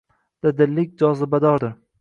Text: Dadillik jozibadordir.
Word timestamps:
Dadillik 0.47 0.97
jozibadordir. 1.05 1.79